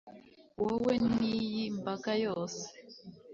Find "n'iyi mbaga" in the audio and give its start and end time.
1.17-2.11